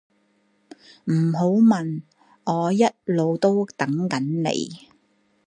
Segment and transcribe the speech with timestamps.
[1.05, 2.01] 唔好問，
[2.45, 4.87] 我一路都等緊你